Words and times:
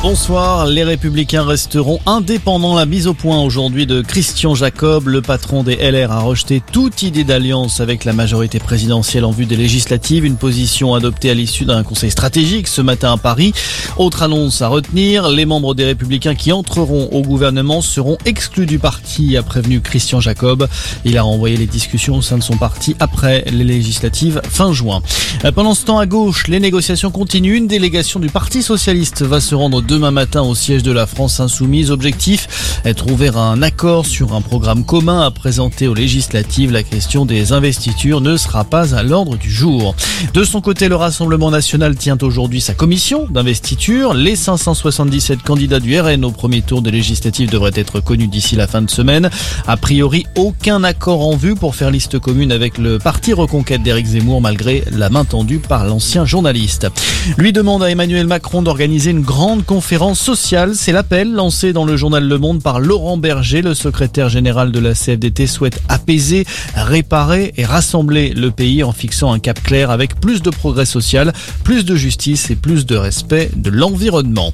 Bonsoir, 0.00 0.66
les 0.66 0.84
républicains 0.84 1.44
resteront 1.44 1.98
indépendants. 2.06 2.76
La 2.76 2.86
mise 2.86 3.08
au 3.08 3.14
point 3.14 3.42
aujourd'hui 3.42 3.84
de 3.84 4.00
Christian 4.00 4.54
Jacob, 4.54 5.08
le 5.08 5.22
patron 5.22 5.64
des 5.64 5.74
LR, 5.74 6.12
a 6.12 6.20
rejeté 6.20 6.62
toute 6.72 7.02
idée 7.02 7.24
d'alliance 7.24 7.80
avec 7.80 8.04
la 8.04 8.12
majorité 8.12 8.60
présidentielle 8.60 9.24
en 9.24 9.32
vue 9.32 9.44
des 9.44 9.56
législatives, 9.56 10.24
une 10.24 10.36
position 10.36 10.94
adoptée 10.94 11.30
à 11.30 11.34
l'issue 11.34 11.64
d'un 11.64 11.82
conseil 11.82 12.12
stratégique 12.12 12.68
ce 12.68 12.80
matin 12.80 13.12
à 13.12 13.16
Paris. 13.16 13.52
Autre 13.96 14.22
annonce 14.22 14.62
à 14.62 14.68
retenir, 14.68 15.28
les 15.30 15.44
membres 15.46 15.74
des 15.74 15.84
républicains 15.84 16.36
qui 16.36 16.52
entreront 16.52 17.08
au 17.10 17.22
gouvernement 17.22 17.82
seront 17.82 18.18
exclus 18.24 18.66
du 18.66 18.78
parti, 18.78 19.36
a 19.36 19.42
prévenu 19.42 19.80
Christian 19.80 20.20
Jacob. 20.20 20.68
Il 21.04 21.18
a 21.18 21.22
renvoyé 21.22 21.56
les 21.56 21.66
discussions 21.66 22.18
au 22.18 22.22
sein 22.22 22.38
de 22.38 22.44
son 22.44 22.56
parti 22.56 22.94
après 23.00 23.44
les 23.50 23.64
législatives 23.64 24.40
fin 24.48 24.72
juin. 24.72 25.02
Pendant 25.56 25.74
ce 25.74 25.84
temps, 25.84 25.98
à 25.98 26.06
gauche, 26.06 26.46
les 26.46 26.60
négociations 26.60 27.10
continuent. 27.10 27.56
Une 27.56 27.66
délégation 27.66 28.20
du 28.20 28.28
Parti 28.28 28.62
socialiste 28.62 29.22
va 29.22 29.40
se 29.40 29.56
rendre 29.56 29.82
demain 29.88 30.10
matin 30.10 30.42
au 30.42 30.54
siège 30.54 30.82
de 30.82 30.92
la 30.92 31.06
France 31.06 31.40
Insoumise. 31.40 31.90
Objectif, 31.90 32.82
trouver 32.94 33.30
un 33.34 33.62
accord 33.62 34.04
sur 34.04 34.34
un 34.34 34.42
programme 34.42 34.84
commun 34.84 35.22
à 35.22 35.30
présenter 35.30 35.88
aux 35.88 35.94
législatives. 35.94 36.70
La 36.70 36.82
question 36.82 37.24
des 37.24 37.52
investitures 37.52 38.20
ne 38.20 38.36
sera 38.36 38.64
pas 38.64 38.94
à 38.94 39.02
l'ordre 39.02 39.36
du 39.36 39.50
jour. 39.50 39.94
De 40.34 40.44
son 40.44 40.60
côté, 40.60 40.88
le 40.88 40.96
Rassemblement 40.96 41.50
national 41.50 41.96
tient 41.96 42.18
aujourd'hui 42.20 42.60
sa 42.60 42.74
commission 42.74 43.26
d'investiture. 43.30 44.12
Les 44.12 44.36
577 44.36 45.42
candidats 45.42 45.80
du 45.80 45.98
RN 45.98 46.24
au 46.24 46.32
premier 46.32 46.60
tour 46.60 46.82
des 46.82 46.90
législatives 46.90 47.50
devraient 47.50 47.72
être 47.74 48.00
connus 48.00 48.28
d'ici 48.28 48.56
la 48.56 48.66
fin 48.66 48.82
de 48.82 48.90
semaine. 48.90 49.30
A 49.66 49.76
priori, 49.78 50.26
aucun 50.36 50.84
accord 50.84 51.26
en 51.26 51.36
vue 51.36 51.54
pour 51.54 51.74
faire 51.74 51.90
liste 51.90 52.18
commune 52.18 52.52
avec 52.52 52.76
le 52.76 52.98
parti 52.98 53.32
Reconquête 53.32 53.82
d'Éric 53.82 54.06
Zemmour 54.06 54.42
malgré 54.42 54.84
la 54.92 55.08
main 55.08 55.24
tendue 55.24 55.60
par 55.60 55.86
l'ancien 55.86 56.26
journaliste. 56.26 56.88
Lui 57.38 57.54
demande 57.54 57.82
à 57.82 57.90
Emmanuel 57.90 58.26
Macron 58.26 58.60
d'organiser 58.60 59.12
une 59.12 59.22
grande 59.22 59.64
sociale. 59.80 60.74
C'est 60.74 60.92
l'appel 60.92 61.32
lancé 61.32 61.72
dans 61.72 61.84
le 61.84 61.96
journal 61.96 62.26
Le 62.26 62.38
Monde 62.38 62.62
par 62.62 62.80
Laurent 62.80 63.16
Berger, 63.16 63.62
le 63.62 63.74
secrétaire 63.74 64.28
général 64.28 64.72
de 64.72 64.78
la 64.78 64.94
CFDT 64.94 65.46
souhaite 65.46 65.80
apaiser, 65.88 66.44
réparer 66.74 67.52
et 67.56 67.64
rassembler 67.64 68.30
le 68.30 68.50
pays 68.50 68.82
en 68.82 68.92
fixant 68.92 69.32
un 69.32 69.38
cap 69.38 69.62
clair 69.62 69.90
avec 69.90 70.20
plus 70.20 70.42
de 70.42 70.50
progrès 70.50 70.86
social, 70.86 71.32
plus 71.64 71.84
de 71.84 71.94
justice 71.94 72.50
et 72.50 72.56
plus 72.56 72.86
de 72.86 72.96
respect 72.96 73.50
de 73.56 73.70
l'environnement. 73.70 74.52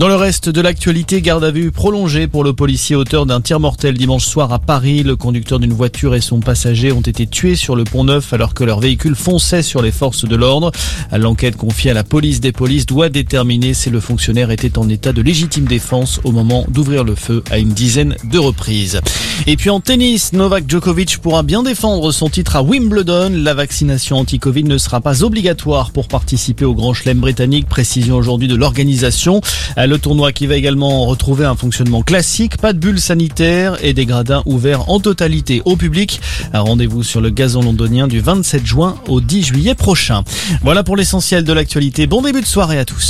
Dans 0.00 0.08
le 0.08 0.16
reste 0.16 0.48
de 0.48 0.60
l'actualité, 0.60 1.22
garde 1.22 1.44
à 1.44 1.52
vue 1.52 1.70
prolongée 1.70 2.26
pour 2.26 2.42
le 2.42 2.52
policier 2.52 2.96
auteur 2.96 3.26
d'un 3.26 3.40
tir 3.40 3.60
mortel 3.60 3.96
dimanche 3.96 4.24
soir 4.24 4.52
à 4.52 4.58
Paris. 4.58 5.04
Le 5.04 5.14
conducteur 5.14 5.60
d'une 5.60 5.72
voiture 5.72 6.16
et 6.16 6.20
son 6.20 6.40
passager 6.40 6.90
ont 6.90 7.00
été 7.00 7.28
tués 7.28 7.54
sur 7.54 7.76
le 7.76 7.84
pont 7.84 8.02
Neuf 8.02 8.32
alors 8.32 8.54
que 8.54 8.64
leur 8.64 8.80
véhicule 8.80 9.14
fonçait 9.14 9.62
sur 9.62 9.82
les 9.82 9.92
forces 9.92 10.24
de 10.24 10.34
l'ordre. 10.34 10.72
L'enquête 11.12 11.56
confiée 11.56 11.92
à 11.92 11.94
la 11.94 12.02
police 12.02 12.40
des 12.40 12.50
polices 12.50 12.86
doit 12.86 13.08
déterminer 13.08 13.72
si 13.72 13.88
le 13.88 14.00
fonctionnaire 14.00 14.50
était 14.50 14.78
en 14.78 14.88
état 14.88 15.12
de 15.12 15.22
légitime 15.22 15.66
défense 15.66 16.20
au 16.24 16.32
moment 16.32 16.66
d'ouvrir 16.68 17.04
le 17.04 17.14
feu 17.14 17.44
à 17.52 17.58
une 17.58 17.72
dizaine 17.72 18.16
de 18.24 18.38
reprises. 18.38 19.00
Et 19.46 19.56
puis 19.56 19.70
en 19.70 19.78
tennis, 19.78 20.32
Novak 20.32 20.64
Djokovic 20.68 21.18
pourra 21.18 21.44
bien 21.44 21.62
défendre 21.62 22.10
son 22.10 22.28
titre 22.28 22.56
à 22.56 22.62
Wimbledon. 22.62 23.30
La 23.32 23.54
vaccination 23.54 24.18
anti-Covid 24.18 24.64
ne 24.64 24.78
sera 24.78 25.00
pas 25.00 25.22
obligatoire 25.22 25.92
pour 25.92 26.08
participer 26.08 26.64
au 26.64 26.74
Grand 26.74 26.94
Chelem 26.94 27.20
britannique. 27.20 27.68
Précision 27.68 28.16
aujourd'hui 28.16 28.48
de 28.48 28.56
l'organisation. 28.56 29.40
Le 29.86 29.98
tournoi 29.98 30.32
qui 30.32 30.46
va 30.46 30.56
également 30.56 31.04
retrouver 31.04 31.44
un 31.44 31.56
fonctionnement 31.56 32.02
classique, 32.02 32.56
pas 32.56 32.72
de 32.72 32.78
bulles 32.78 33.00
sanitaires 33.00 33.76
et 33.84 33.92
des 33.92 34.06
gradins 34.06 34.42
ouverts 34.46 34.88
en 34.88 34.98
totalité 34.98 35.60
au 35.66 35.76
public. 35.76 36.20
Rendez-vous 36.54 37.02
sur 37.02 37.20
le 37.20 37.28
gazon 37.28 37.60
londonien 37.60 38.08
du 38.08 38.20
27 38.20 38.64
juin 38.64 38.96
au 39.08 39.20
10 39.20 39.42
juillet 39.42 39.74
prochain. 39.74 40.22
Voilà 40.62 40.84
pour 40.84 40.96
l'essentiel 40.96 41.44
de 41.44 41.52
l'actualité. 41.52 42.06
Bon 42.06 42.22
début 42.22 42.40
de 42.40 42.46
soirée 42.46 42.78
à 42.78 42.86
tous. 42.86 43.02